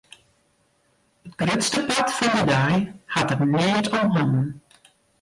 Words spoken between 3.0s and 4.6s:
hat er neat om hannen.